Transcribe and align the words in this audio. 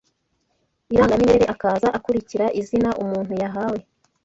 irangamimerere 0.93 1.45
akaza 1.53 1.87
akurikira 1.97 2.45
izina 2.59 2.89
umuntu 3.03 3.31
yahawe 3.41 3.79